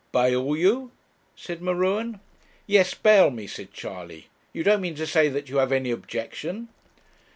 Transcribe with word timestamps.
'Bail 0.11 0.57
you!' 0.57 0.89
said 1.35 1.61
M'Ruen. 1.61 2.19
'Yes, 2.65 2.95
bail 2.95 3.29
me,' 3.29 3.45
said 3.45 3.71
Charley. 3.71 4.29
'You 4.51 4.63
don't 4.63 4.81
mean 4.81 4.95
to 4.95 5.05
say 5.05 5.29
that 5.29 5.47
you 5.47 5.57
have 5.57 5.71
any 5.71 5.91
objection?' 5.91 6.69